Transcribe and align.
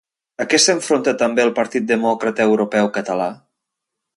A 0.43 0.45
què 0.53 0.59
s'enfronta 0.63 1.13
també 1.19 1.45
el 1.45 1.53
Partit 1.59 1.85
Demòcrata 1.91 2.49
Europeu 2.53 2.91
Català? 2.97 3.29